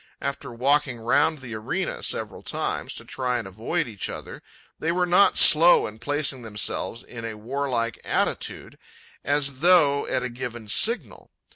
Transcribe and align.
After 0.19 0.51
walking 0.51 0.97
round 0.99 1.41
the 1.41 1.53
arena 1.53 2.01
several 2.01 2.41
times, 2.41 2.95
to 2.95 3.05
try 3.05 3.37
and 3.37 3.47
avoid 3.47 3.87
each 3.87 4.09
other, 4.09 4.41
they 4.79 4.91
were 4.91 5.05
not 5.05 5.37
slow 5.37 5.85
in 5.85 5.99
placing 5.99 6.41
themselves 6.41 7.03
in 7.03 7.23
a 7.23 7.35
warlike 7.37 8.01
attitude, 8.03 8.79
as 9.23 9.59
though 9.59 10.07
at 10.07 10.23
a 10.23 10.29
given 10.29 10.67
signal. 10.67 11.29